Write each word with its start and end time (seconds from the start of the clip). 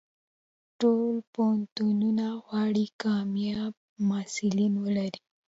ټول 0.79 1.15
پوهنتونونه 1.33 2.25
غواړي 2.45 2.85
کامیاب 3.03 3.73
محصلین 4.09 4.73
ولري. 4.83 5.19